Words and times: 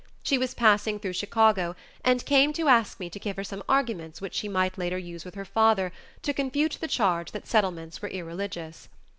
She 0.23 0.39
was 0.39 0.55
passing 0.55 0.97
through 0.97 1.13
Chicago 1.13 1.75
and 2.03 2.25
came 2.25 2.53
to 2.53 2.67
ask 2.67 2.99
me 2.99 3.07
to 3.11 3.19
give 3.19 3.35
her 3.35 3.43
some 3.43 3.61
arguments 3.69 4.19
which 4.19 4.33
she 4.33 4.47
might 4.49 4.75
later 4.75 4.97
use 4.97 5.23
with 5.23 5.35
her 5.35 5.45
father 5.45 5.91
to 6.23 6.33
confute 6.33 6.79
the 6.81 6.87
charge 6.87 7.33
that 7.33 7.45
Settlements 7.47 8.01
were 8.01 8.09
irreligious. 8.09 8.89